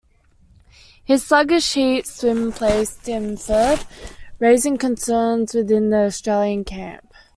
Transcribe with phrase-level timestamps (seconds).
[1.05, 3.85] His sluggish heat swim placed him third,
[4.39, 7.13] raising concerns within the Australian camp.